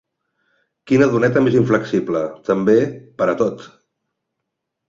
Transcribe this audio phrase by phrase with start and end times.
[0.91, 2.79] Quina doneta més inflexible, també,
[3.21, 3.65] per a tot!